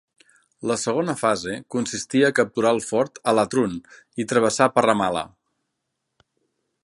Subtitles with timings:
[0.69, 3.77] La segona fase consistia a capturar el fort a Latrun
[4.23, 5.27] i travessar per Ramal·lah.